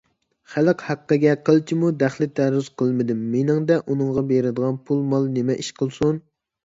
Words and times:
خەلق 0.53 0.79
ھەققىگە 0.85 1.33
قىلچىمۇ 1.49 1.91
دەخلى- 2.03 2.29
تەرۇز 2.39 2.71
قىلمىدىم، 2.83 3.21
مېنىڭدە 3.37 3.79
ئۇنىڭغا 3.85 4.25
بېرىدىغان 4.33 4.81
پۇل- 4.89 5.05
مال 5.13 5.33
نېمە 5.37 5.59
ئىش 5.65 5.71
قىلسۇن؟ 5.83 6.19